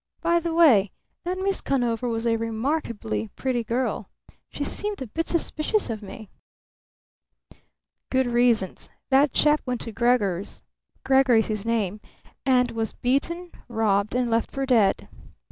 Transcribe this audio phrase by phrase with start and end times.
[0.23, 0.91] By the way,
[1.25, 4.09] that Miss Conover was a remarkably pretty girl.
[4.49, 6.31] She seemed to be a bit suspicious of me."
[8.09, 8.89] "Good reasons.
[9.11, 10.63] That chap went to Gregor's
[11.05, 12.01] Gregor is his name
[12.47, 15.07] and was beaten, robbed, and left for dead.